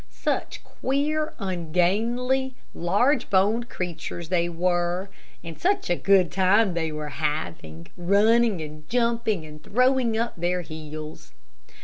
Such 0.09 0.63
queer, 0.63 1.33
ungainly, 1.37 2.55
large 2.73 3.29
boned 3.29 3.69
creatures 3.69 4.29
they 4.29 4.49
were, 4.49 5.11
and 5.43 5.59
such 5.61 5.91
a 5.91 5.95
good 5.95 6.31
time 6.31 6.73
they 6.73 6.91
were 6.91 7.09
having, 7.09 7.85
running 7.95 8.63
and 8.63 8.89
jumping 8.89 9.45
and 9.45 9.61
throwing 9.63 10.17
up 10.17 10.33
their 10.35 10.61
heels. 10.61 11.33